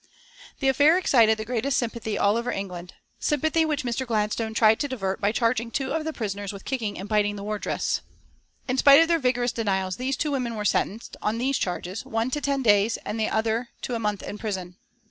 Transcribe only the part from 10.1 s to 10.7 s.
two women were